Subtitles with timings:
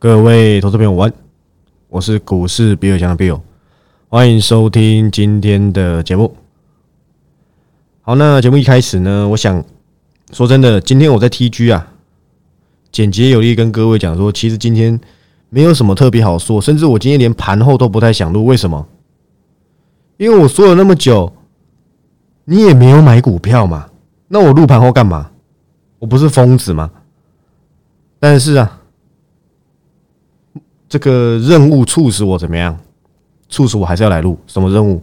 [0.00, 1.12] 各位投资朋友，晚，
[1.88, 3.40] 我是股市比尔强的 Bill，
[4.08, 6.36] 欢迎收听今天的节目。
[8.02, 9.64] 好，那节目一开始呢，我想
[10.30, 11.94] 说真的，今天我在 TG 啊，
[12.92, 15.00] 简洁有力跟各位讲说，其实今天
[15.50, 18.86] 没有什么特别好说，甚至我今天连盘后都不太想录，为什么？
[20.16, 21.32] 因为我说了那么久，
[22.44, 23.88] 你也没有买股票嘛，
[24.28, 25.28] 那我录盘后干嘛？
[25.98, 26.88] 我不是疯子吗？
[28.20, 28.77] 但是啊。
[30.88, 32.78] 这个任务促使我怎么样？
[33.48, 35.02] 促使我还是要来录什么任务？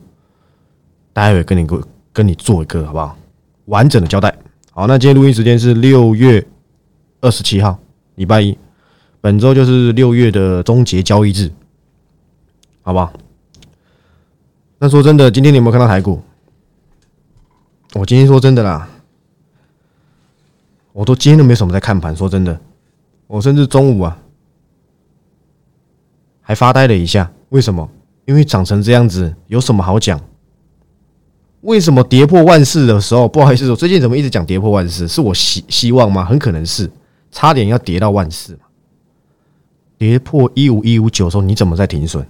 [1.13, 3.17] 待会跟你跟跟你做一个好不好？
[3.65, 4.35] 完整的交代。
[4.71, 6.45] 好，那今天录音时间是六月
[7.21, 7.79] 二十七号，
[8.15, 8.57] 礼拜一。
[9.21, 11.49] 本周就是六月的终结交易日，
[12.83, 13.11] 好不好？
[14.77, 16.21] 那说真的，今天你有没有看到台股？
[17.93, 18.87] 我今天说真的啦，
[20.93, 22.15] 我都今天都没什么在看盘。
[22.15, 22.59] 说真的，
[23.27, 24.17] 我甚至中午啊。
[26.47, 27.89] 还发呆了一下，为什么？
[28.25, 30.21] 因为长成这样子，有什么好讲？
[31.61, 35.07] 为什么跌破万四的时候，不好意思，我最近怎么一直讲跌破万四？
[35.07, 36.23] 是我希希望吗？
[36.23, 36.89] 很可能是，
[37.31, 38.57] 差点要跌到万四。
[39.97, 42.23] 跌破一五一五九的时候，你怎么在停损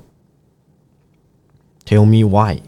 [1.86, 2.62] ？Tell me why？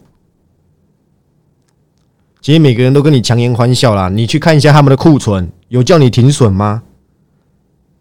[2.42, 6.84] 今天每个人都跟你强颜欢笑啦，你去看一下他们的库存，有叫你停损吗？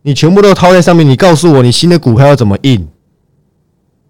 [0.02, 2.88] 你全部都掏在上面，你告诉我，你新的股票要怎么印？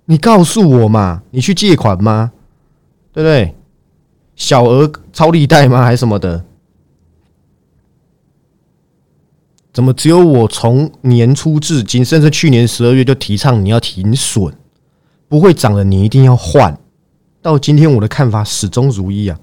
[0.06, 1.22] 你告诉我嘛？
[1.30, 2.32] 你去借款吗？
[3.12, 3.54] 对不对？
[4.34, 5.82] 小额超利贷吗？
[5.82, 6.44] 还是什么的？
[9.72, 14.54] 怎么只有我从年初至今，甚至去年十二月就提倡你要停损，
[15.28, 16.78] 不会涨的你一定要换。
[17.42, 19.38] 到今天我的看法始终如一啊！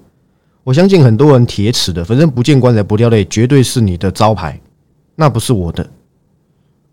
[0.62, 4.60] 我相信很多人铁齿的，反正不见棺材不掉泪，绝对是你的招牌，
[5.14, 5.88] 那不是我的。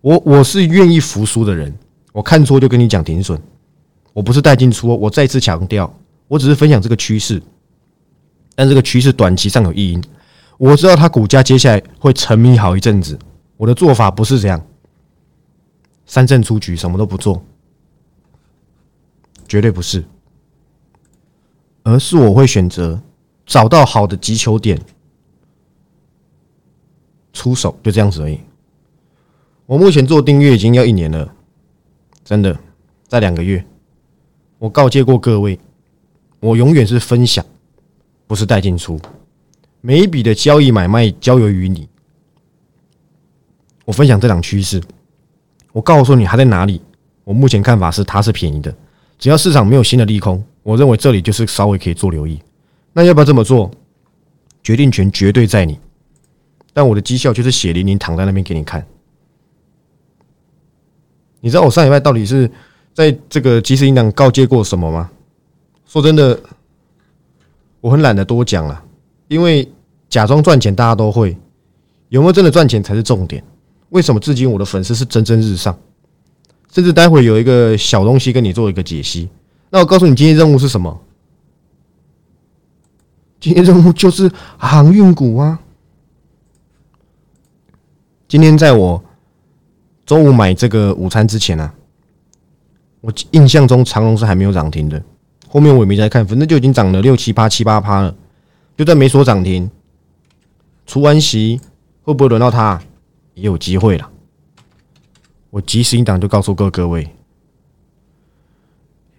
[0.02, 1.74] 我我是愿意服输的人，
[2.12, 3.42] 我看错就跟你讲停损。
[4.14, 5.94] 我不是带进出，我再次强调，
[6.28, 7.42] 我只是分享这个趋势，
[8.56, 10.04] 但这个趋势短期上有异因。
[10.58, 13.18] 我知道它股价接下来会沉迷好一阵子。
[13.58, 14.66] 我的做法不是这样，
[16.06, 17.44] 三阵出局，什么都不做，
[19.48, 20.04] 绝对不是，
[21.84, 23.02] 而是我会选择
[23.46, 24.80] 找到好的击球点
[27.34, 28.40] 出手，就这样子而已。
[29.66, 31.34] 我目前做订阅已经要一年了，
[32.26, 32.60] 真的，
[33.08, 33.66] 在两个月。
[34.62, 35.60] 我告诫过各位，
[36.40, 37.44] 我永远是分享，
[38.28, 39.00] 不是带进出。
[39.82, 41.90] 每一笔的交易买卖交由于你。
[43.86, 44.80] 我分享这档趋势，
[45.72, 46.80] 我告诉你还在哪里。
[47.24, 48.72] 我目前看法是它是便宜的，
[49.18, 52.40] 只要市场没有新的利空，我认为这里就是稍微可以做留意。
[52.94, 53.72] 那要不要这么做？
[54.62, 55.80] 决定权绝对在你，
[56.72, 58.86] 但我的绩效就是血淋淋躺在那边给你看。
[61.40, 62.48] 你知道我上礼拜到底是？
[62.94, 65.10] 在这个即时音档告诫过什么吗？
[65.88, 66.40] 说真的，
[67.80, 68.84] 我很懒得多讲了，
[69.28, 69.70] 因为
[70.10, 71.38] 假装赚钱大家都会，
[72.10, 73.44] 有没有真的赚钱才是重点。
[73.90, 75.78] 为什么至今我的粉丝是蒸蒸日上？
[76.72, 79.30] 甚至待会有一个小东西跟你做一个解析。
[79.70, 81.02] 那我告诉你，今天任务是什么？
[83.40, 85.60] 今天任务就是航运股啊！
[88.28, 89.04] 今天在我
[90.06, 91.74] 中午买这个午餐之前呢。
[93.02, 95.04] 我印象中长隆是还没有涨停的，
[95.48, 98.16] 后面我也没再看，反正就已经涨了六七八七八趴了，
[98.78, 99.70] 就算没说涨停，
[100.86, 101.60] 除完息
[102.04, 102.80] 会不会轮到它？
[103.34, 104.08] 也有机会了。
[105.50, 107.10] 我及时一档就告诉各各位，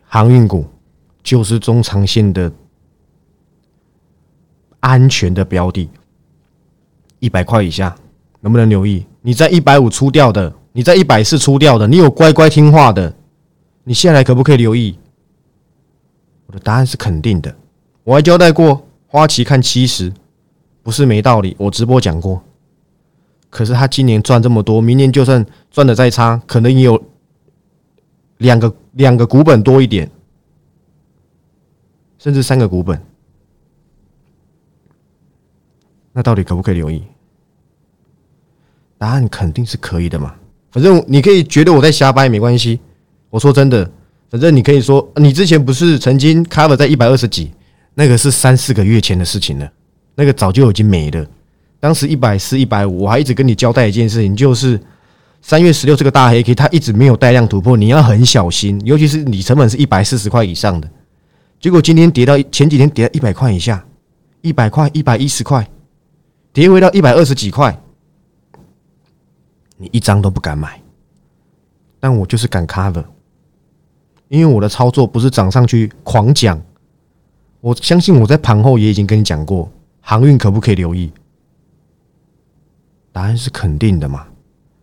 [0.06, 0.64] 航运股
[1.22, 2.53] 就是中长线的
[4.78, 5.91] 安全的标的，
[7.19, 7.94] 一百块以下
[8.41, 9.04] 能不能留意？
[9.22, 13.12] 你在一百五出掉的，你在一百四出掉的，你有乖乖听话的。
[13.84, 14.97] 你现在可不可以留意？
[16.47, 17.54] 我的答案是肯定的。
[18.04, 20.12] 我还交代过，花旗看七十，
[20.82, 21.56] 不是没道理。
[21.59, 22.43] 我直播讲过。
[23.50, 27.03] 可是他今年赚这么多，明年就算赚的再差，可能也有
[28.38, 30.11] 两个两个股本多一点，
[32.19, 33.00] 甚至三个股本。
[36.12, 37.02] 那到底可不可以留意？
[38.96, 40.35] 答案肯定是可以的嘛。
[40.70, 42.81] 反正你可以觉得我在瞎掰，没关系。
[43.32, 43.90] 我说真的，
[44.31, 47.50] 反正你可以说，你之前不是曾经 cover 在一百二十几，
[47.94, 49.73] 那个是三四个月前的事情了，
[50.14, 51.26] 那个早就已经没了。
[51.81, 54.79] 当时一百四、一百五，我还一直跟你交代一件事情，就是
[55.40, 60.87] 三月十六这个大黑 K，它一直没有带量突破，你要很小心，尤其是你成本是一百四十块以上的，
[61.58, 63.82] 结果今天跌到前几天跌到一百块以下，
[64.43, 65.67] 一百块、一百一十块，
[66.52, 67.81] 跌回到一百二十几块，
[69.78, 70.78] 你一张都不敢买。
[71.99, 73.05] 但我就是敢 cover，
[74.32, 76.58] 因为我的操作不是涨上去狂讲。
[77.61, 79.70] 我相信我在盘后也已经跟你讲过，
[80.00, 81.12] 航运可不可以留意？
[83.12, 84.26] 答案是肯定的嘛。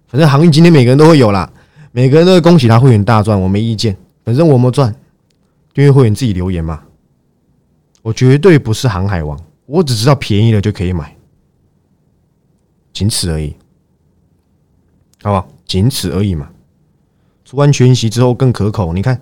[0.07, 1.51] 反正航运今天每个人都会有啦，
[1.91, 3.97] 每个人都会恭喜他会员大赚，我没意见。
[4.23, 4.93] 反正我们赚，
[5.73, 6.83] 因为会员自己留言嘛。
[8.03, 9.35] 我绝对不是航海王，
[9.65, 11.17] 我只知道便宜了就可以买，
[12.93, 13.55] 仅此而已，
[15.23, 15.47] 好不好？
[15.65, 16.51] 仅此而已嘛。
[17.43, 19.19] 出完全息之后更可口，你看。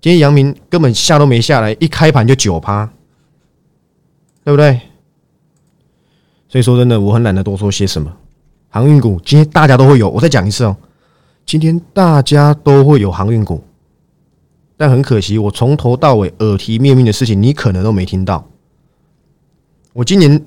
[0.00, 2.90] 今天阳明根本下都没下来，一开盘就九趴，
[4.42, 4.80] 对不对？
[6.48, 8.10] 所以说真的，我很懒得多说些什么。
[8.70, 10.76] 航运股今天大家都会有，我再讲一次哦，
[11.44, 13.62] 今天大家都会有航运股，
[14.76, 18.48] 但很可惜，我从头到尾耳提面命的事情，你可能都没听到。
[19.92, 20.42] 我今年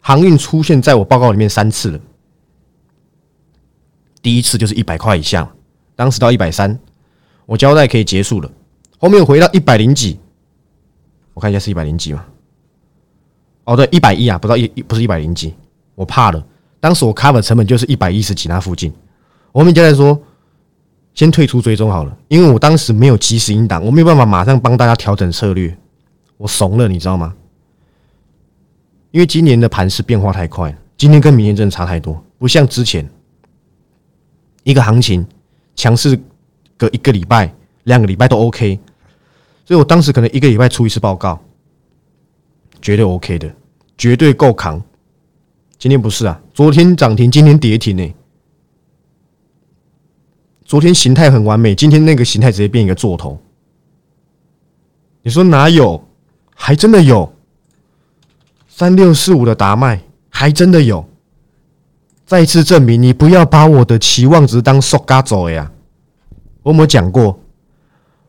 [0.00, 2.00] 航运出现在我报告里面三次了，
[4.22, 5.52] 第一次就是一百块以下，
[5.94, 6.78] 当时到一百三，
[7.44, 8.50] 我交代可以结束了。
[9.02, 10.16] 后面回到一百零几，
[11.34, 12.24] 我看一下是一百零几吗？
[13.64, 15.52] 哦，对，一百一啊，不知道一不是一百零几，
[15.96, 16.46] 我怕了。
[16.78, 18.92] 当时我 cover 成本就是一百一十几那附近。
[19.50, 20.16] 我们教练说，
[21.14, 25.76] 先退出追踪好了，因为我当时没有及时引导，我没有办法马上帮大家调整策略，
[26.36, 27.34] 我怂了，你知道吗？
[29.10, 33.04] 因为今年的盘势变化太快，今天跟明天真的差太多，不像之前
[34.62, 35.26] 一个行情
[35.74, 36.16] 强势
[36.76, 37.52] 隔一个礼拜、
[37.82, 38.78] 两个礼拜都 OK。
[39.64, 41.40] 所以我当时可能一个礼拜出一次报告，
[42.80, 43.54] 绝对 OK 的，
[43.96, 44.82] 绝对够扛。
[45.78, 48.14] 今天不是啊，昨天涨停，今天跌停呢。
[50.64, 53.38] 昨天形态很完美，今天那个形态直接变一个座头。
[55.22, 56.02] 你说哪有？
[56.54, 57.32] 还真的有。
[58.68, 60.00] 三六四五的达麦
[60.30, 61.04] 还真的有。
[62.24, 65.70] 再次证明，你不要把我的期望值当塑嘎走呀。
[66.62, 67.38] 我有没有讲过？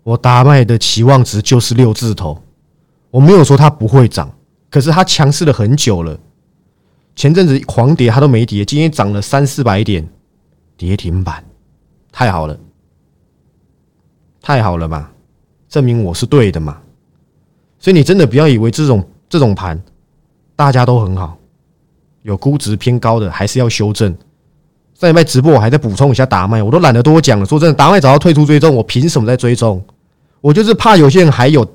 [0.04, 2.42] 我达麦的期望值就是六字头，
[3.10, 4.30] 我没有说它不会涨，
[4.70, 6.20] 可是它强势了很久了。
[7.16, 10.08] 前阵子狂跌它都没跌，今天涨了三四百点，
[10.76, 11.44] 跌停板，
[12.12, 12.58] 太好了，
[14.42, 15.10] 太好了嘛，
[15.70, 16.80] 证明我是对的嘛。
[17.80, 19.82] 所以你真的不要以为这种这种盘
[20.56, 21.38] 大家都很好，
[22.24, 24.14] 有估值偏高的还是要修正。
[24.96, 27.46] 上礼拜直播我还在补充一下达麦，我都懒得多讲了。
[27.46, 29.84] 说真的，达麦早要退出追踪，我凭什么在追踪？
[30.44, 31.66] 我就是怕有些人还有，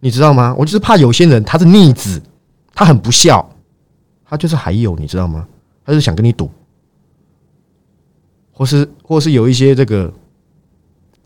[0.00, 0.52] 你知道吗？
[0.58, 2.20] 我就是怕有些人他是逆子，
[2.74, 3.48] 他很不孝，
[4.24, 5.46] 他就是还有，你知道吗？
[5.86, 6.50] 他就是想跟你赌，
[8.50, 10.12] 或是或是有一些这个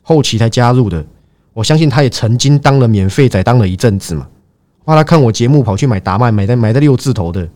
[0.02, 1.02] 后期才加入的，
[1.54, 4.28] 我相信他也曾经当了免费仔，当了一阵子嘛。
[4.84, 7.48] 怕他看我节目跑去买达麦，买在买在六字头的，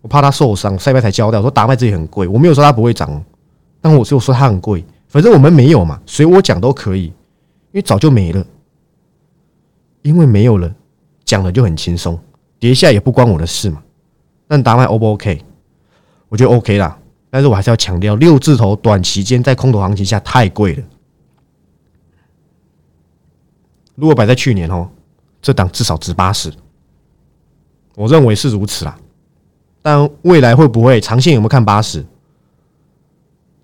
[0.00, 3.22] 我怕他受伤，赛拜才交代我说达麦这里很贵，我没有说他不会涨，
[3.82, 7.12] 但我只有说他很贵，反正我们没有嘛，所以我讲都可以。
[7.78, 8.44] 因为早就没了，
[10.02, 10.74] 因为没有了，
[11.24, 12.18] 讲了就很轻松，
[12.58, 13.80] 跌下也不关我的事嘛。
[14.48, 15.44] 但答案 O 不 OK？
[16.28, 16.98] 我觉得 OK 啦，
[17.30, 20.82] 但是我还是要强调，六字头短期间在空头行情下太贵了。
[23.94, 24.90] 如果摆在去年哦，
[25.40, 26.52] 这档至少值八十，
[27.94, 28.98] 我认为是如此啦。
[29.82, 32.04] 但未来会不会长线有没有看八十？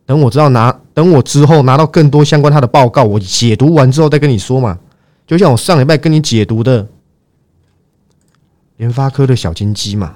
[0.06, 4.78] 等我知道拿，等我之后拿到更多相关他的报告，我解读完之后再跟你说嘛。
[5.26, 6.86] 就像我上礼拜跟你解读的
[8.76, 10.14] 联发科的小金鸡嘛，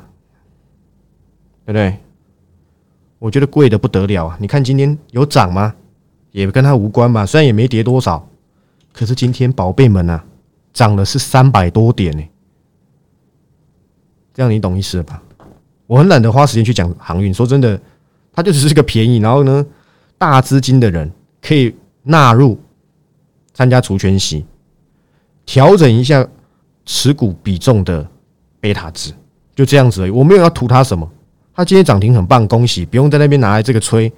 [1.67, 1.99] 对不对？
[3.19, 4.39] 我觉得贵的不得了啊！
[4.41, 5.75] 你看今天有涨吗？
[6.31, 8.29] 也跟它无关嘛，虽然也没跌多少，
[8.93, 10.25] 可是今天宝贝们啊，
[10.73, 12.23] 涨了是三百多点呢。
[14.33, 15.21] 这样你懂意思了吧？
[15.89, 17.81] 我很懒得花时间去讲航运，说真的，
[18.33, 19.67] 它就只是个便宜，然后呢？
[20.19, 21.11] 大资金的人
[21.41, 22.59] 可以纳入
[23.55, 24.45] 参加除权息，
[25.47, 26.27] 调整一下
[26.85, 28.07] 持股比重的
[28.61, 29.13] 贝塔值，
[29.55, 30.11] 就这样子而已。
[30.11, 31.09] 我没有要图他什么，
[31.55, 32.85] 他今天涨停很棒，恭喜！
[32.85, 34.13] 不用在那边拿来这个吹，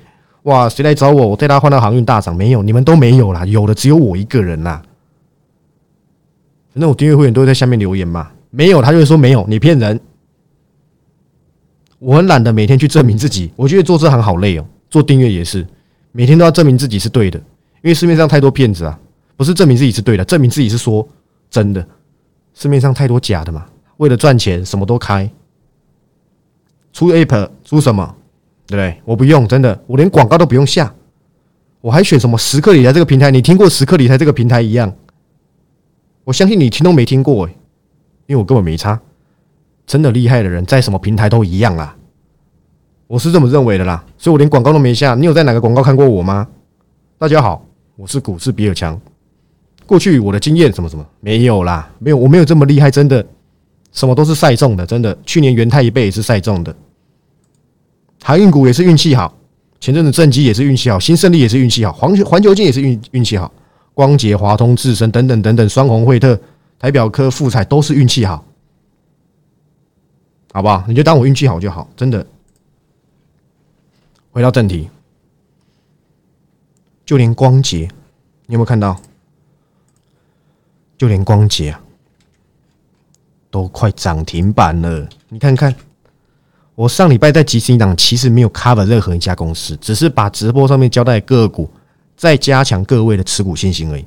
[0.44, 1.28] 哇，谁来找我？
[1.28, 4.82] 我带他换到航运大涨，没有，你们都没有啦，有的只有我一个人啦。
[6.72, 10.00] 反正我订阅会员都会在下面留言嘛，没有他就会说没有，你骗人。
[11.98, 15.66] 我很懒得每天去证明自己，我觉得做这行好累哦，做订阅也是。
[16.12, 18.98] 每天都要证明自己是对的，因为市面上太多骗子啊！
[19.36, 21.06] 不是证明自己是对的，证明自己是说
[21.48, 21.86] 真的。
[22.52, 23.64] 市面上太多假的嘛，
[23.98, 25.30] 为了赚钱什么都开，
[26.92, 28.14] 出 app 出什么，
[28.66, 29.00] 对不对？
[29.04, 30.92] 我不用，真的，我连广告都不用下，
[31.80, 33.30] 我还选什么时刻理财这个平台？
[33.30, 34.92] 你听过时刻理财这个平台一样？
[36.24, 37.52] 我相信你听都没听过，诶，
[38.26, 39.00] 因为我根本没差。
[39.86, 41.96] 真的厉害的人在什么平台都一样啦。
[43.10, 45.16] 我是这么认为的啦，所以我连广告都没下。
[45.16, 46.46] 你有在哪个广告看过我吗？
[47.18, 48.96] 大家好，我是股市比尔强。
[49.84, 53.26] 过去我的经验什么什么没有啦，没有，我没有这么厉害，真的，
[53.90, 55.18] 什么都是赛中的，真的。
[55.26, 56.72] 去年元泰一倍也是赛中的，
[58.22, 59.36] 航运股也是运气好，
[59.80, 63.52] 前阵子正机也是运气好，新胜利也是运气好，环球环球金也是运运气好，
[63.92, 66.38] 光捷、华通、智深等等等等，双红、惠特、
[66.78, 68.44] 台表科、富彩都是运气好，
[70.52, 70.84] 好不好？
[70.86, 72.24] 你就当我运气好就好，真的。
[74.32, 74.88] 回到正题，
[77.04, 77.88] 就连光捷，
[78.46, 78.96] 你有没有看到？
[80.96, 81.80] 就连光捷啊，
[83.50, 85.08] 都快涨停板了。
[85.28, 85.74] 你看看，
[86.74, 91.68] 我上礼拜在即时档其实没有 cover 任何一家公司，只是把直播上面交代个股，
[92.16, 94.04] 再加强各位的持股信心而已。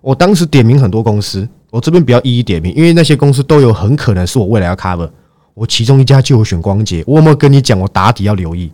[0.00, 5.08] 我当时点名很多公司，我这边不要一一点名，因为那些公司都有很可能是我未来要 cover。
[5.54, 7.78] 我其中一家就有选光捷，我有没有跟你讲？
[7.78, 8.72] 我打底要留意。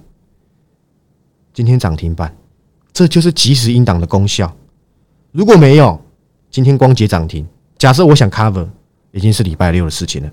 [1.59, 2.33] 今天涨停板，
[2.93, 4.55] 这就是即时应挡的功效。
[5.33, 6.00] 如果没有，
[6.53, 7.45] 今天光捷涨停，
[7.77, 8.65] 假设我想 cover，
[9.11, 10.31] 已经是礼拜六的事情了。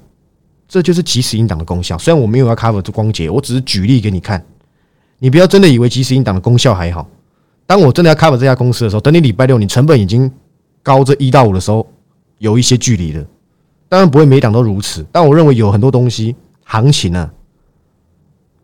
[0.67, 1.97] 这就是即时应挡的功效。
[1.97, 4.45] 虽然我没有要 cover 这光捷，我只是举例给你看。
[5.17, 7.09] 你不要真的以为即时应挡的功效还好。
[7.65, 10.31] 当我真的要 cover 这家公司的时候，等你礼拜六你成本已经
[10.83, 11.87] 高这一到五的时候，
[12.37, 13.25] 有一些距离了。
[13.89, 17.31] 当然不会每档都如此，但我认为有很多东西行情呢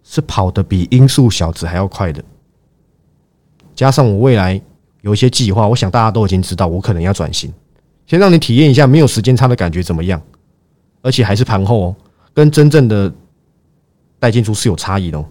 [0.04, 2.24] 是跑得比音速小子还要快的。
[3.82, 4.62] 加上我未来
[5.02, 7.52] 有一些计划，我想大家都已经知道，我可能要转型。
[8.06, 10.22] 先让你体验一下没有时间差的感觉怎么样，
[11.02, 11.96] 而且还是盘后哦，
[12.32, 13.12] 跟真正的
[14.20, 15.26] 带进出是有差异的哦。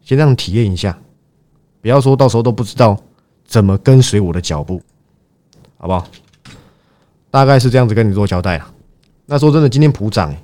[0.00, 0.98] 先让你体验一下，
[1.80, 3.00] 不要说到时候都不知道
[3.44, 4.82] 怎么跟随我的脚步，
[5.78, 6.08] 好不好？
[7.30, 8.74] 大概是这样子跟你做交代啊。
[9.26, 10.34] 那说真的，今天普涨，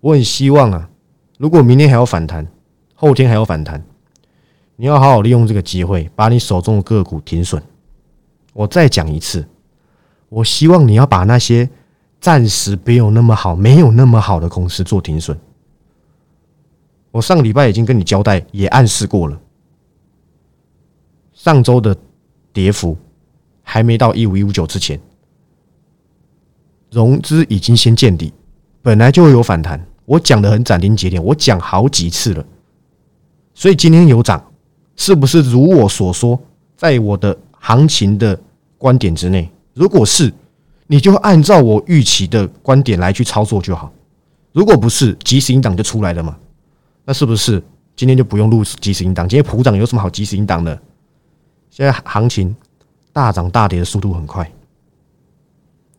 [0.00, 0.88] 我很希望啊，
[1.36, 2.48] 如果明天还要反弹，
[2.94, 3.84] 后天还要反弹，
[4.80, 7.62] 你要好好利用这个机会，把你手中的个股停损。
[8.54, 9.46] 我再讲一次，
[10.30, 11.68] 我希望你要把那些
[12.18, 15.38] 暂时没有那么好、没有那么好的公司做停损。
[17.10, 19.38] 我上个礼拜已经跟你交代，也暗示过了。
[21.34, 21.94] 上周的
[22.50, 22.96] 跌幅
[23.62, 24.98] 还没到一五一五九之前，
[26.90, 28.32] 融资已经先见底，
[28.80, 29.86] 本来就会有反弹。
[30.06, 32.42] 我讲的很斩钉截铁，我讲好几次了。
[33.52, 34.42] 所以今天有涨，
[35.00, 36.38] 是不是如我所说，
[36.76, 37.34] 在我的？
[37.62, 38.40] 行情的
[38.78, 40.32] 观点之内，如果是，
[40.86, 43.92] 你就按照我预期的观点来去操作就好。
[44.52, 46.34] 如果不是，即时引档就出来了嘛？
[47.04, 47.62] 那是不是
[47.94, 49.28] 今天就不用录即时引档？
[49.28, 50.80] 今天普涨有什么好即时引档的？
[51.70, 52.56] 现在行情
[53.12, 54.50] 大涨大跌的速度很快，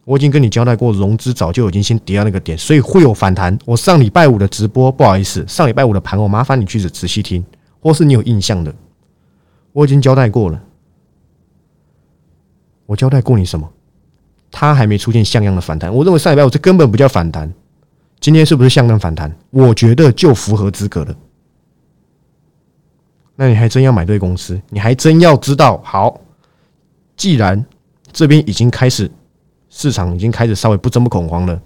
[0.03, 3.55] 我已经跟你交代过，融资早就已经先跌到那个点，所以会有反弹。
[3.65, 7.45] 我上礼拜五的直播，不好意思，上礼拜五的盘，我麻烦你去仔细听，
[7.79, 8.73] 或是你有印象的，
[9.73, 10.61] 我已经交代过了。
[12.85, 13.71] 我交代过你什么？
[14.51, 15.93] 它还没出现像样的反弹。
[15.93, 17.51] 我认为上礼拜我这根本不叫反弹。
[18.19, 19.33] 今天是不是像样反弹？
[19.49, 21.15] 我觉得就符合资格了。
[23.35, 25.81] 那你还真要买对公司，你还真要知道。
[25.83, 26.19] 好，
[27.15, 27.65] 既然
[28.11, 29.09] 这边已经开始
[29.69, 31.59] 市场已经开始稍微不这么恐慌了，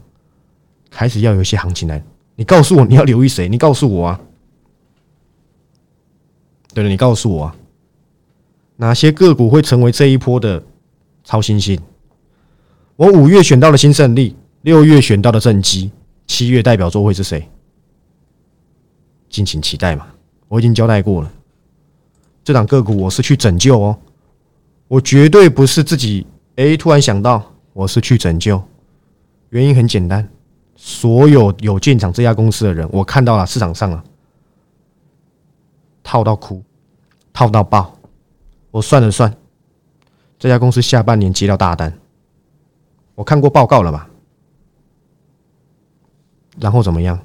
[0.91, 2.01] 开始要有一些行情来。
[2.35, 3.49] 你告诉我你要留意谁？
[3.49, 4.21] 你告诉我啊。
[6.73, 7.55] 对了，你告诉我啊，
[8.77, 10.63] 哪些个股会成为这一波的？
[11.27, 11.79] 超新星，
[12.95, 15.89] 我五月选到了新胜利，六月选到了正基，
[16.27, 17.49] 七月代表作会是谁？
[19.27, 20.05] 敬请期待嘛！
[20.47, 21.31] 我已经交代过了，
[22.43, 23.97] 这档个股我是去拯救哦，
[24.87, 26.27] 我绝对不是自己
[26.57, 28.61] 哎突然想到，我是去拯救。
[29.49, 30.29] 原因很简单，
[30.75, 34.03] 所有有建厂这家公司的人，我看到了市场上了
[36.03, 36.63] 套到哭，
[37.33, 37.94] 套到爆，
[38.75, 39.33] 我算了算。
[40.37, 41.97] 这家公司下半年接到大单，
[43.15, 44.09] 我看过报告了吧？
[46.59, 47.17] 然后怎么样？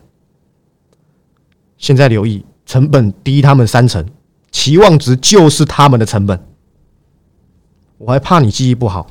[1.77, 4.07] 现在留意，成本低他们三成，
[4.53, 6.41] 期望值就是他们的成本。
[7.99, 9.09] 我还怕你记忆不好，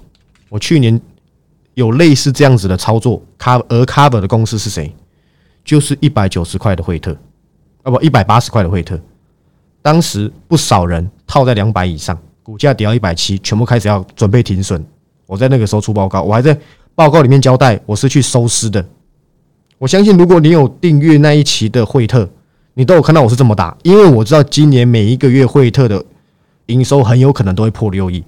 [0.48, 1.00] 我去年
[1.74, 4.96] 有类似这样子的操作，cover 而 cover 的公司是谁？
[5.66, 7.12] 就是一百九十块的惠特，
[7.84, 8.98] 啊不，一百八十块的惠特，
[9.82, 12.18] 当时不少人套在两百以上。
[12.50, 14.84] 股价跌到一百七，全部开始要准备停损。
[15.28, 16.60] 我在那个时候出报告，我还在
[16.96, 18.84] 报告里面交代，我是去收尸的。
[19.78, 22.28] 我相信，如果你有订阅那一期的惠特，
[22.74, 26.04] 你都有看到我是这么打，因为我知道今年每一个月惠特的
[26.66, 28.24] 营收很有可能都会破六亿。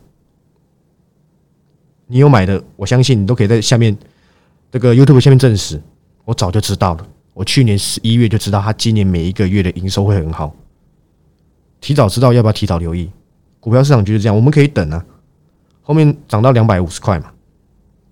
[2.06, 3.98] 你有买的，我相信你都可以在下面
[4.72, 5.82] 这个 YouTube 下面证实。
[6.25, 10.56] 我早就知道了，我去年十一月就知道他今年每一个月的营收会很好，
[11.80, 13.10] 提早知道要不要提早留意？
[13.62, 15.06] 股票市场就是这样，我们可以等啊，
[15.82, 17.32] 后面涨到两百五十块嘛，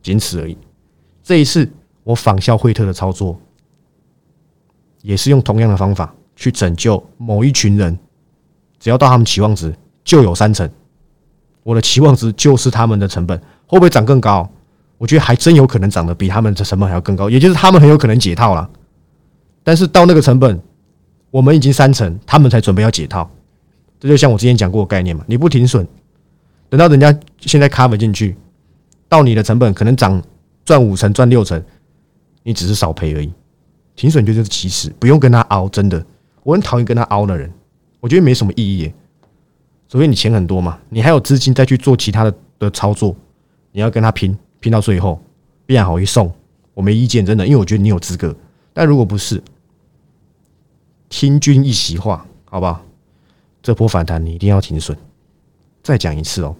[0.02, 0.58] 仅此而已。
[1.24, 1.70] 这一次
[2.04, 3.38] 我仿效惠特的操作，
[5.02, 7.98] 也是用同样的方法去拯救某一群人，
[8.80, 10.70] 只要到他们期望值就有三成，
[11.64, 14.50] 我的期望值就是他们的成本，会不会涨更高？
[15.00, 18.70] 我觉得还真有可能涨得比他们的成本还要更高，也就是他们很有可能解套了。
[19.64, 20.62] 但是到那个成本，
[21.32, 23.30] 我们已经三成，他们才准备要解套。
[24.00, 25.86] 这就像我之前讲过的概念嘛，你不停损，
[26.70, 28.36] 等到人家现在 cover 进去，
[29.08, 30.22] 到你的成本可能涨
[30.64, 31.62] 赚五成、赚六成，
[32.44, 33.32] 你只是少赔而已。
[33.96, 36.06] 停损就是其实，不用跟他熬，真的，
[36.44, 37.52] 我很讨厌跟他熬的人，
[38.00, 38.92] 我觉得没什么意义。
[39.90, 43.16] 除非你钱很多嘛，你还有资金再去做其他的的操作，
[43.72, 44.38] 你要跟他拼。
[44.62, 45.22] 拼到最后，
[45.66, 46.30] 变好一送，
[46.74, 48.36] 我没意见，真的，因为我觉得你有资格。
[48.74, 49.42] 但如果不是，
[51.08, 52.82] 听君一席话，好不好？
[53.62, 54.98] 这波反弹你一定要停损。
[55.82, 56.56] 再讲一次哦，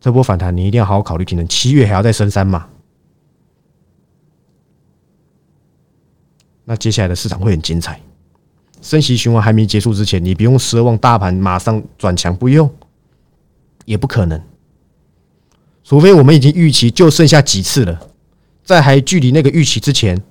[0.00, 1.46] 这波反弹你一定要好好考虑停损。
[1.48, 2.68] 七月还要再升三嘛？
[6.64, 8.00] 那接下来的市场会很精彩。
[8.80, 12.70] 升息循环还没结束之前，你不用奢望大盘马上转强，不用，
[13.86, 14.40] 也不可能。
[15.82, 17.98] 除非我们已经预期就剩下几次了，
[18.62, 20.22] 在还距离那个预期之前，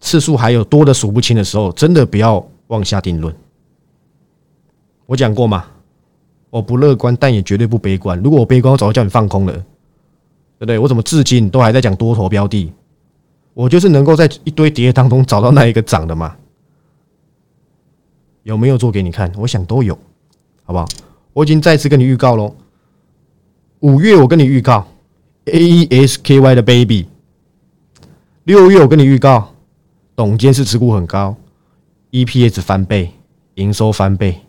[0.00, 3.32] 次数还有多的数不清的时候，真的不要妄下定论。
[5.06, 5.66] 我讲过嘛，
[6.50, 8.18] 我不乐观，但也绝对不悲观。
[8.22, 10.78] 如果我悲观，我早就叫你放空了，对不对？
[10.78, 12.72] 我怎么至今都还在讲多头标的？
[13.52, 16.36] 我就是能够在一堆跌当中找到那一个涨的嘛？
[18.42, 19.32] 有没有做给你看？
[19.36, 19.98] 我想都有，
[20.64, 20.86] 好不好？
[21.32, 22.54] 我已经再次跟你预告喽，
[23.80, 24.86] 五月我跟你预告。
[25.46, 27.06] AESKY 的 baby，
[28.44, 29.52] 六月我跟你预告，
[30.16, 31.36] 董监事持股很高
[32.12, 33.12] ，EPS 翻倍，
[33.56, 34.40] 营收翻倍，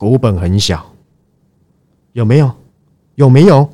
[0.00, 0.94] 股本很小，
[2.14, 2.50] 有没有？
[3.16, 3.68] 有没有？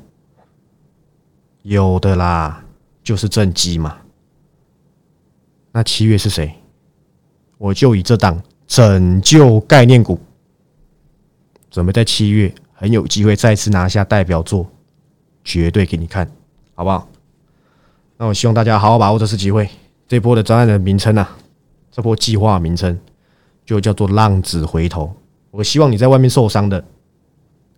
[1.63, 2.65] 有的啦，
[3.01, 3.97] 就是正机嘛。
[5.71, 6.53] 那七月是谁？
[7.59, 10.19] 我就以这档拯救概念股，
[11.71, 14.67] 准备在七月很有机会再次拿下代表作。
[15.45, 16.29] 绝对给你看，
[16.75, 17.09] 好不好？
[18.17, 19.71] 那我希望大家好好把握这次机会。
[20.09, 21.37] 这波的专案的名称啊，
[21.93, 22.99] 这波计划名称
[23.65, 25.15] 就叫做“浪子回头”。
[25.57, 26.85] 我希望你在外面受伤的，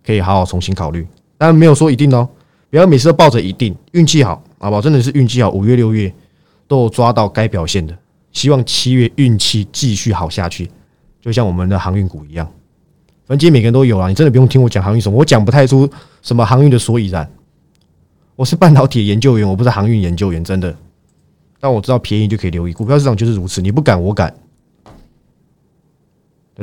[0.05, 1.07] 可以好好重新考虑。
[1.37, 2.27] 当然没有说一定哦，
[2.69, 4.81] 不要每次都抱着一定运气好，好不好？
[4.81, 6.13] 真的是运气好，五月六月
[6.67, 7.97] 都有抓到该表现的。
[8.33, 10.69] 希望七月运气继续好下去，
[11.21, 12.45] 就像我们的航运股一样。
[13.25, 15.89] 反正每个人都有啊，你真的不用听我讲航运什么，我讲不太出
[16.21, 17.29] 什么航运的所以然。
[18.35, 20.75] 我是半导体研究员，我不是航运研究员，真的。
[21.59, 24.33] 但我知道便宜就可以留意，股票市场就是如此，你不敢，我敢，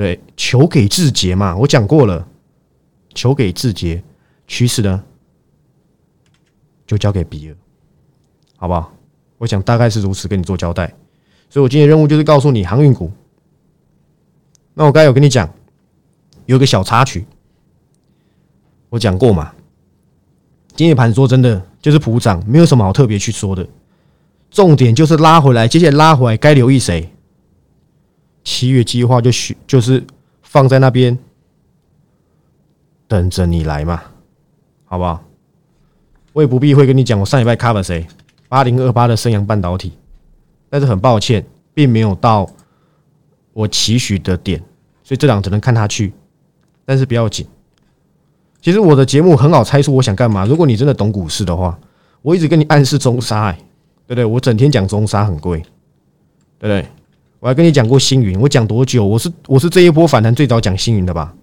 [0.01, 0.21] 对？
[0.37, 2.27] 求给志杰嘛，我讲过了，
[3.15, 4.03] 求给志杰，
[4.47, 5.03] 趋势呢
[6.87, 7.57] 就交给比尔，
[8.57, 8.93] 好不好？
[9.39, 10.93] 我想大概是如此，跟你做交代。
[11.49, 13.11] 所以我今天任务就是告诉你航运股。
[14.75, 15.49] 那我刚才有跟你讲，
[16.45, 17.27] 有个小插曲，
[18.91, 19.53] 我讲过嘛。
[20.75, 23.67] 今天盘说真的就是普涨，没有什么好特别去说的。
[24.51, 27.11] 重点就是拉回来，接下来拉回来该留意谁？
[28.47, 30.03] 七月计划就许就是
[30.41, 31.19] 放在那边
[33.09, 34.01] 等着你来嘛，
[34.85, 35.21] 好不好？
[36.33, 38.07] 我也不必会跟你讲，我上礼拜 cover 谁？
[38.49, 39.95] 八零二八的升阳半导体，
[40.71, 42.49] 但是很抱歉，并没有到
[43.53, 44.63] 我期许的点，
[45.03, 46.13] 所以这两只能看他去，
[46.85, 47.45] 但是不要紧。
[48.61, 50.47] 其实我的节目很好猜出我想干嘛。
[50.47, 51.77] 如果你真的懂股市的话，
[52.23, 53.59] 我一直跟你暗示中沙，哎，
[54.07, 54.25] 对不对？
[54.25, 55.59] 我整天讲中沙很贵，
[56.61, 56.87] 对不对？
[57.41, 59.05] 我还跟你讲过星云，我讲多久？
[59.05, 61.35] 我是我是这一波反弹最早讲星云的吧？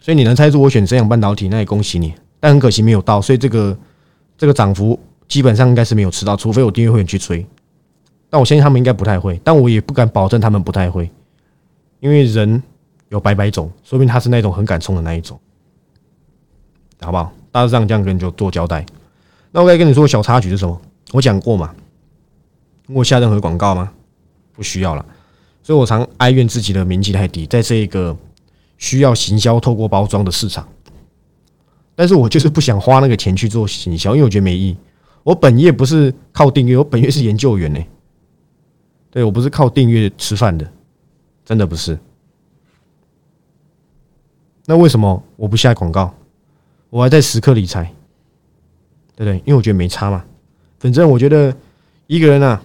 [0.00, 2.14] 所以你能猜出我选这样半导体，那也恭喜你。
[2.40, 3.76] 但很可惜没有到，所以这个
[4.36, 7.46] 这个涨幅基本上应该是没有吃到，除非我订阅会员去追。
[8.28, 11.10] 但我相信他们应该不太会，但我也不敢保证他们不太会，
[12.00, 12.62] 因为人。
[13.10, 15.38] 有百百种，说明他是那种很敢冲的那一种，
[17.00, 17.30] 好不好？
[17.52, 18.84] 大致上这样跟你就做交代。
[19.52, 20.80] 那我该跟你说小插曲是什么？
[21.12, 21.72] 我讲过嘛？
[22.88, 23.92] 我下任何广告吗？
[24.52, 25.04] 不需要了。
[25.62, 28.16] 所以我常哀怨自己的名气太低，在这一个
[28.76, 30.68] 需要行销、透过包装的市场，
[31.94, 34.76] 但是我就是不想花那个钱去做行销，因为我觉得没意义。
[35.22, 37.82] 我本业不是靠订阅，我本业是研究员呢。
[39.10, 40.70] 对我不是靠订阅吃饭的，
[41.44, 41.98] 真的不是。
[44.66, 46.12] 那为什么我不下广告？
[46.90, 47.84] 我还在时刻理财，
[49.16, 49.36] 对不对？
[49.38, 50.24] 因为我觉得没差嘛。
[50.78, 51.56] 反正我觉得
[52.06, 52.62] 一个人啊，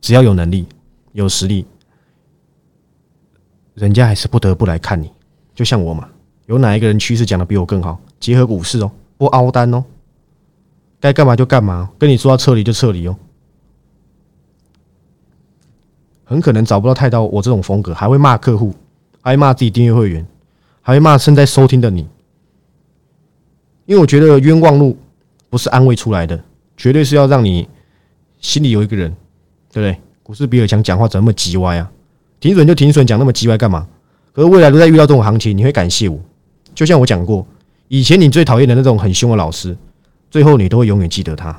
[0.00, 0.66] 只要有能力、
[1.12, 1.66] 有实力，
[3.74, 5.10] 人家还是不得不来看你。
[5.54, 6.08] 就像我嘛，
[6.46, 8.00] 有哪一个人趋势讲的比我更好？
[8.20, 9.84] 结合股市哦，不凹单哦，
[11.00, 13.16] 该干嘛就干嘛，跟你说要撤离就撤离哦。
[16.24, 18.74] 很可能找不到太到我这种风格，还会骂客户，
[19.22, 20.26] 还骂自己订阅会员，
[20.82, 22.08] 还会骂正在收听的你。
[23.86, 24.96] 因为我觉得冤枉路
[25.48, 26.44] 不是安慰出来的，
[26.76, 27.66] 绝对是要让你
[28.40, 29.16] 心里有一个人，
[29.78, 30.02] 对不对？
[30.24, 31.90] 股市比尔强讲话怎么那么叽歪啊？
[32.40, 33.86] 停损就停损，讲那么叽歪干嘛？
[34.32, 36.18] 可是未来都在遇到这种行情，你会感谢我。
[36.74, 37.46] 就像我讲过，
[37.88, 39.76] 以前你最讨厌的那种很凶的老师，
[40.30, 41.58] 最后你都会永远记得他。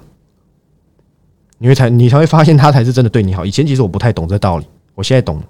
[1.58, 3.46] 你会才你才会发现他才是真的对你好。
[3.46, 5.44] 以前其实我不太懂这道理，我现在懂了。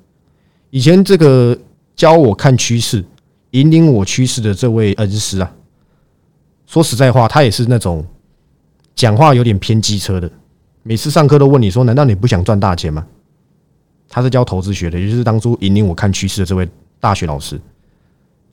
[0.69, 1.58] 以前这个
[1.95, 3.03] 教我看趋势、
[3.51, 5.51] 引领我趋势的这位恩师啊，
[6.65, 8.05] 说实在话，他也是那种
[8.95, 10.32] 讲话有点偏机车的。
[10.83, 13.05] 每次上课都问你说：“难道你不想赚大钱吗？”
[14.09, 16.67] 他是教投资学的，也就是当初引领我看趋势的这位
[16.99, 17.59] 大学老师。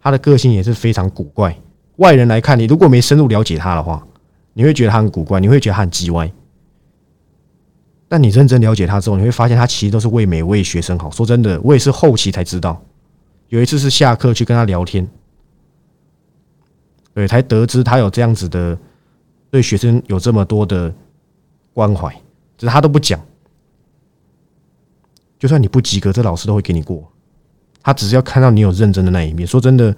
[0.00, 1.56] 他的个性也是非常古怪。
[1.96, 4.06] 外人来看，你如果没深入了解他的话，
[4.52, 6.30] 你会觉得他很古怪，你会觉得他很叽歪。
[8.06, 11.10] 但你认真了解他之后，你会发现他其实都是为每位学生好。
[11.10, 12.80] 说真的，我也是后期才知道。
[13.48, 15.08] 有一次是下课去跟他聊天，
[17.14, 18.78] 对，才得知他有这样子的
[19.50, 20.92] 对学生有这么多的
[21.76, 22.10] 关怀，
[22.56, 23.20] 只是他都不讲。
[25.38, 27.06] 就算你不及格，这老师都会给你过。
[27.82, 29.46] 他只是要看到你有认真的那一面。
[29.46, 29.94] 说真的，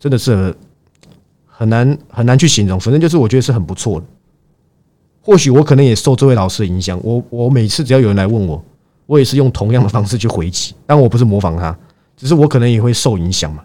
[0.00, 0.52] 真的是
[1.46, 2.80] 很难很难去形容。
[2.80, 4.06] 反正就是我觉得是很不错的。
[5.20, 8.60] 或许我可能也受这位老师的影响，我我每次只要有人来问我，
[9.06, 11.78] 我也是用同样的方式去回击，但我不是模仿他，
[12.16, 13.62] 只是我可能也会受影响嘛。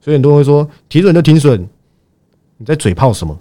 [0.00, 1.68] 所以很多人会说停损就停损，
[2.56, 3.38] 你在嘴炮什么？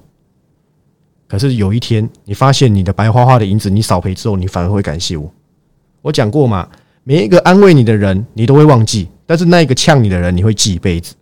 [1.29, 5.31] 可是有一天你发现你的白花花的银子你少赔之后，你反而会感谢我。
[6.01, 6.67] 我讲过嘛，
[7.03, 11.13] 每一个安慰你的人你都会忘记，但是那一个呛你的人你会记一辈子。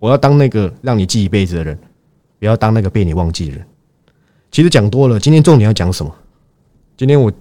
[0.00, 1.78] 我要当那个让你记一辈子的人，
[2.38, 3.64] 不要当那个被你忘记的人。
[4.50, 6.14] 其实讲多了，今天重点要讲什么？
[6.96, 7.32] 今天我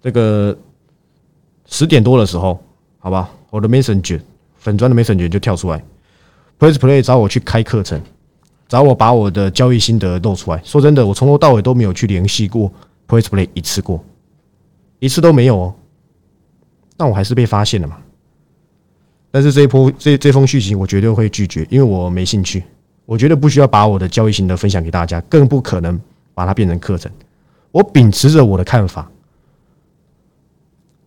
[0.00, 0.56] 这个
[1.66, 2.62] 十点多的时候，
[2.98, 4.20] 好吧，我的 Messenger
[4.56, 5.82] 粉砖的 Messenger 就跳出来
[6.58, 8.00] ，Press Play 找我去开课程，
[8.68, 10.60] 找我把我的交易心得露出来。
[10.62, 12.70] 说真的，我从头到尾都没有去联系过
[13.08, 14.04] Press Play 一次过，
[14.98, 15.74] 一次都没有哦。
[16.96, 17.98] 但我还是被发现了嘛。
[19.30, 22.62] 但是这一波这这封讯息我绝对会拒绝，因为我没兴趣，
[23.06, 25.98] 我觉得不需要把我的交易心得分享给大家，更不可能。
[26.38, 27.10] 把它变成课程，
[27.72, 29.10] 我秉持着我的看法，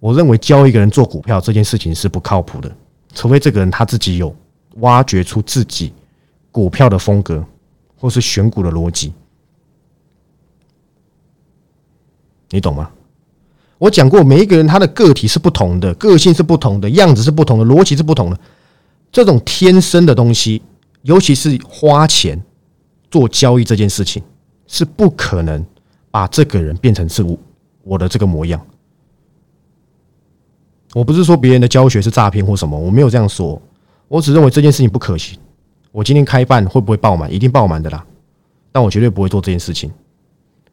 [0.02, 2.70] 我认为教一个人做股票这件事情是不靠谱的，
[3.14, 4.36] 除非这个人他自己有
[4.80, 5.94] 挖掘出自己
[6.52, 7.44] 股票的风格，
[7.98, 9.14] 或是选股的逻辑，
[12.50, 12.92] 你懂吗？
[13.78, 18.40] 我讲过，每一个人他的个体是不同的，个性是不同的，样子是不同的，逻辑是不同的，
[19.12, 20.62] 这种天生的东西，
[21.02, 22.40] 尤其是花钱
[23.10, 24.22] 做交易这件事情。
[24.74, 25.66] 是不可能
[26.10, 27.38] 把这个人变成是我
[27.84, 28.66] 我的这个模样。
[30.94, 33.62] 我不是说别人的教学是诈骗或什么，我没有这样说。
[34.08, 35.38] 我只认为这件事情不可行。
[35.92, 37.32] 我今天开办会不会爆满？
[37.32, 38.06] 一定爆满的啦。
[38.72, 39.92] 但我绝对不会做这件事情。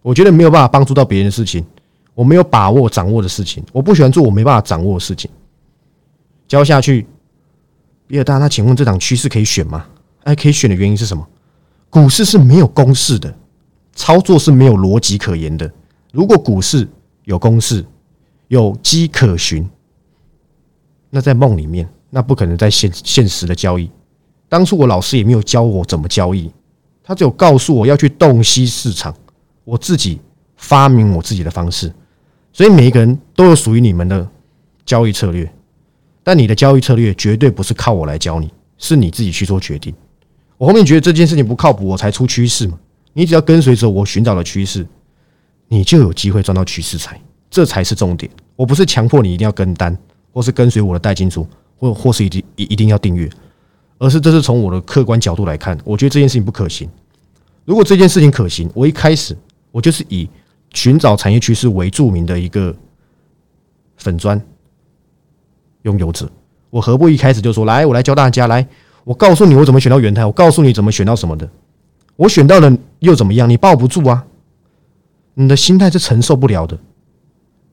[0.03, 1.65] 我觉得没有办法帮助到别人的事情，
[2.15, 5.31] 我没有把握掌握的事情，我不喜欢做我没办法掌握的事情。
[6.47, 7.07] 教下去，
[8.07, 9.85] 比尔大，那请问这档趋势可以选吗？
[10.23, 11.27] 哎，可以选的原因是什么？
[11.91, 13.35] 股市是没有公式的。
[13.95, 15.69] 操作是没有逻辑可言的。
[16.13, 16.89] 如果股市
[17.25, 17.85] 有公式、
[18.47, 19.69] 有迹可循，
[21.11, 23.91] 那在梦里面，那不可能在现现实的交易。
[24.49, 26.51] 当初我老师也没有教我怎么交易，
[27.03, 29.15] 他只有告诉我要去洞悉市场，
[29.65, 30.19] 我自己
[30.57, 31.93] 发明我自己的方式。
[32.53, 34.27] 所以每一个人都有属于你们的
[34.85, 35.49] 交易策略，
[36.23, 39.95] 但你的交易策略绝对不是靠我来教你，是你自己去做决定。
[40.57, 42.79] 我后面觉得这件事情不靠谱，我才出趋势嘛。
[43.13, 44.87] 你只要跟随着我寻找的趋势，
[45.69, 48.31] 你就有机会赚到趋势财，这才是重点。
[48.57, 49.97] 我不是强迫你一定要跟单，
[50.33, 53.31] 或是跟随我的代金主，或或是一定一一定要订阅，
[53.99, 56.89] 而是这是从我的客观角度来看，我觉得这件事情不可行。
[57.65, 59.37] 如果这件事情可行，我一开始
[59.71, 60.29] 我就是以
[60.73, 62.75] 寻找产业趋势为著名的一个
[63.97, 64.41] 粉砖
[65.83, 66.31] 拥有者，
[66.71, 68.67] 我何不一开始就说来，我来教大家，来，
[69.05, 71.49] 我告诉你我怎么选到元泰，我告诉你怎么选到什么的。
[72.17, 73.49] 我选到了又怎么样？
[73.49, 74.25] 你抱不住啊！
[75.35, 76.77] 你的心态是承受不了的。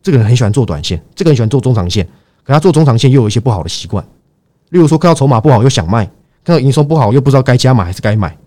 [0.04, 2.06] 这个人很喜欢做短线，这个人喜欢做中长线，
[2.44, 4.06] 可他做中长线又有一些不好的习惯，
[4.70, 6.08] 例如说看到筹码不好又想卖，
[6.46, 8.38] 看到营收不好又不知道该加码还是该买，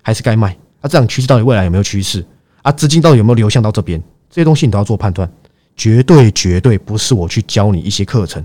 [0.00, 0.56] 还是该卖。
[0.80, 2.24] 啊，这样趋势到底未来有没有趋势？
[2.62, 4.00] 啊，资金到底有没有流向到这边？
[4.30, 5.28] 这些东西你都要做判断。
[5.76, 8.44] 绝对绝对不是我去教你一些课程，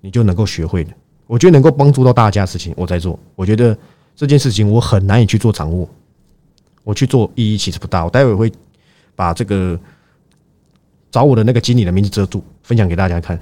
[0.00, 0.90] 你就能够学会的。
[1.26, 3.18] 我觉得能够帮助到大家的事情，我在做。
[3.34, 3.76] 我觉得
[4.16, 5.86] 这件事情我很难以去做掌握，
[6.82, 8.04] 我去做意义其实不大。
[8.04, 8.52] 我待会会
[9.14, 9.78] 把这个
[11.10, 13.38] 找我的那个经理的名字遮住，分享给大家看。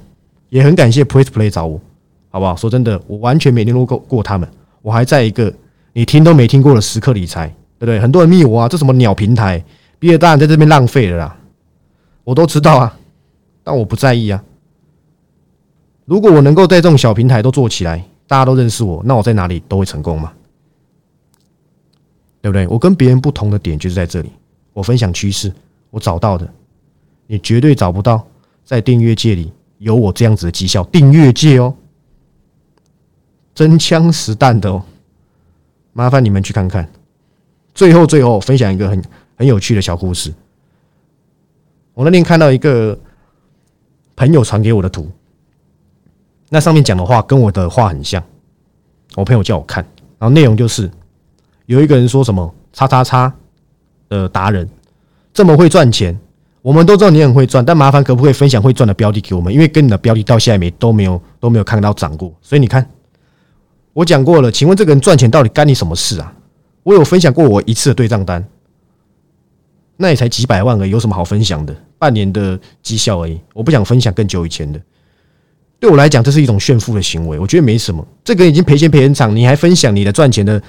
[0.49, 1.81] 也很感谢 Place Play 找我，
[2.29, 2.55] 好不好？
[2.57, 4.49] 说真的，我完全没联络过过他们，
[4.83, 5.53] 我还在一个
[5.93, 8.01] 你听都没听过的时刻理财，对不对？
[8.01, 9.65] 很多人密我啊，这什么鸟平台，
[9.99, 11.37] 毕业当然在这边浪费了啦，
[12.25, 12.99] 我都知道啊，
[13.65, 14.43] 但我不在意啊。
[16.05, 20.33] 如果我能够在这种小平台都做起来，大家都认识我，那我在哪里都会成功嘛，
[22.41, 22.67] 对不对？
[22.69, 24.31] 我跟别人不同的点就是在这里，
[24.73, 25.53] 我分享趋势，
[25.91, 26.49] 我找到的，
[27.27, 28.25] 你绝对找不到，
[28.65, 30.85] 在订阅界里有我这样子的绩效。
[30.85, 31.75] 订阅界哦，
[33.57, 34.83] 真枪实弹的哦，
[35.95, 36.87] 麻烦你们去看看。
[37.75, 39.03] 最后，最后分享一个很
[39.35, 40.31] 很有趣的小故事。
[41.95, 42.97] 我那天看到一个
[44.15, 45.11] 朋友传给我的图。
[46.51, 48.23] 那上面讲的话跟我的话很像，
[49.15, 49.83] 我朋友叫我看，
[50.19, 50.91] 然后内容就是
[51.65, 53.33] 有一个人说什么“叉叉叉”
[54.11, 54.69] 的达人
[55.33, 56.15] 这么会赚钱，
[56.61, 59.51] 我们都知道你很会赚，但麻烦可不可以分享会赚的标的给我们？
[59.51, 62.87] 因为跟你的标的到现在没都没有都没有看到涨过，所以你看
[63.97, 66.31] 我讲过了，请问这个人赚钱到底干你什么事啊？
[66.83, 68.47] 我有分享过我一次的对账单，
[69.97, 71.75] 那也才几百万而已，有什么好分享的？
[71.99, 74.79] 半年的绩效而已，我不想分享更久以前的。
[75.81, 78.07] 对我来讲，这是一种炫富的行为，我觉得没什么。
[78.23, 80.63] 这个人已经赔钱赔很惨，你还分享你的赚钱的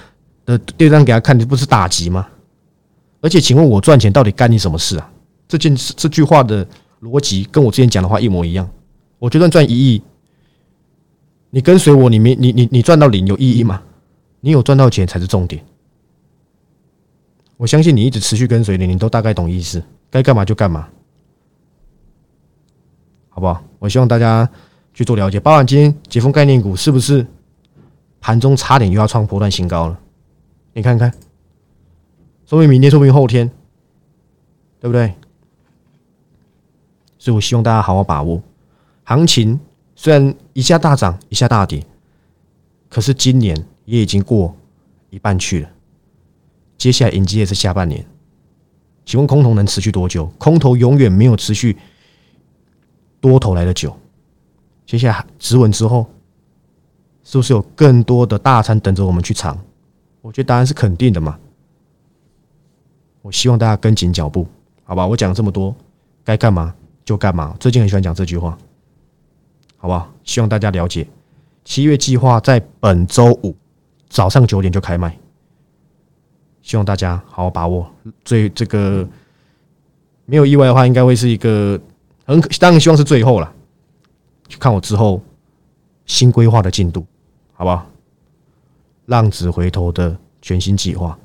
[0.46, 2.26] 的对账给他看，这不是打击吗？
[3.20, 5.12] 而且，请问我赚钱到底干你什么事啊？
[5.50, 6.66] 这件这句话的
[7.02, 8.70] 逻辑跟我之前讲的话一模一样。
[9.20, 10.02] 我就算赚一亿，
[11.50, 13.82] 你跟随我，你没你你你赚到零有意义吗？
[14.40, 15.64] 你有赚到钱才是重点。
[17.58, 20.88] 我相信你一直持续跟随你，你都大概懂意思，该干嘛就干嘛，
[23.30, 23.64] 好不好？
[23.80, 24.50] 我希望大家。
[24.98, 27.24] 去做了解，包含今天解封概念股是不是
[28.20, 30.00] 盘中差点又要创波段新高了？
[30.74, 31.14] 你看看，
[32.48, 33.48] 说明明天，说明后天，
[34.80, 35.14] 对不对？
[37.20, 38.42] 所以我希望大家好好把握
[39.04, 39.60] 行情。
[40.00, 41.84] 虽然一下大涨，一下大跌，
[42.88, 44.56] 可是今年也已经过
[45.10, 45.70] 一半去了，
[46.78, 48.06] 接下来迎接的是下半年。
[49.06, 50.28] 请问空头能持续多久？
[50.38, 51.76] 空头永远没有持续
[53.20, 53.98] 多头来的久。
[54.86, 56.06] 接下来止稳之后，
[57.24, 59.58] 是不是有更多的大餐等着我们去尝？
[60.22, 61.40] 我觉得答案是肯定的嘛。
[63.24, 64.48] 我希望大家跟紧脚步，
[64.84, 65.08] 好吧？
[65.08, 65.76] 我讲了这么多，
[66.24, 67.58] 该干嘛就干嘛。
[67.60, 68.56] 最近很喜欢讲这句话，
[69.78, 70.12] 好不好？
[70.24, 71.08] 希望大家了解。
[71.64, 73.56] 七月计划在本周五
[74.10, 75.18] 早上九点就开卖，
[76.62, 77.90] 希望大家好好把握。
[78.26, 79.08] 最这个
[80.26, 81.80] 没有意外的话，应该会是一个
[82.26, 83.54] 很当然希望是最后了。
[84.48, 85.22] 去看我之后
[86.06, 87.06] 新规划的进度，
[87.54, 87.86] 好不好？
[89.08, 91.18] 浪子回头的全新计划，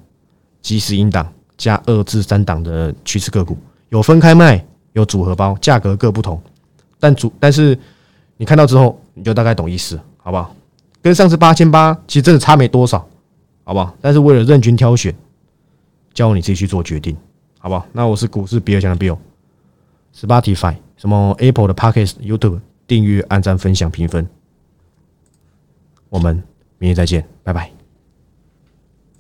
[0.61, 3.57] 即时引档加二至三档的趋势个股，
[3.91, 6.41] 有分开卖，有组合包，价格各不同。
[6.99, 7.79] 但主但是
[8.43, 10.53] 你看到之后，你就大概懂意思，好不好？
[11.01, 12.99] 跟上次八千八其实真的差没多少，
[13.63, 13.95] 好不好？
[14.01, 15.15] 但是为了任君挑选，
[16.13, 17.17] 教你自己去做决定，
[17.61, 17.87] 好不好？
[17.93, 22.59] 那我是股市比尔强的 Bill，Spotify 什么 Apple 的 Podcast YouTube。
[22.85, 24.27] 订阅、按赞、分享、评分，
[26.11, 26.43] 我们
[26.79, 27.82] 明天再见，拜拜。